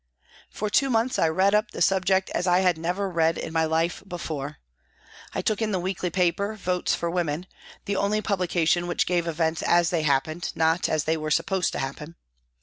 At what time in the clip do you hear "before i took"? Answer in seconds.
4.07-5.61